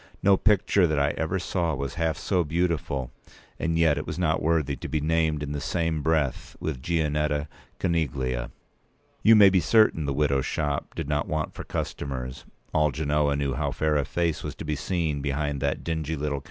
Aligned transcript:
No 0.23 0.35
picture 0.35 0.87
that 0.87 0.97
I 0.97 1.09
ever 1.11 1.37
saw 1.37 1.75
was 1.75 1.93
half 1.93 2.17
so 2.17 2.43
beautiful, 2.43 3.11
and 3.59 3.77
yet 3.77 3.99
it 3.99 4.07
was 4.07 4.17
not 4.17 4.41
worthy 4.41 4.75
to 4.77 4.87
be 4.87 4.99
named 4.99 5.43
in 5.43 5.51
the 5.51 5.61
same 5.61 6.01
breath 6.01 6.55
with 6.59 6.81
Gianetta 6.81 7.47
Coneglia. 7.77 8.49
You 9.21 9.35
may 9.35 9.51
be 9.51 9.59
certain 9.59 10.05
the 10.05 10.11
widow's 10.13 10.47
shop 10.47 10.95
did 10.95 11.07
not 11.07 11.27
want 11.27 11.53
for 11.53 11.63
customers. 11.63 12.45
All 12.73 12.89
Genoa 12.89 13.35
knew 13.35 13.53
how 13.53 13.69
fair 13.69 13.95
a 13.95 14.03
face 14.03 14.41
was 14.43 14.55
to 14.55 14.65
be 14.65 14.75
seen 14.75 15.21
behind 15.21 15.61
that 15.61 15.83
dingy 15.83 16.15
little 16.15 16.39
p. 16.39 16.39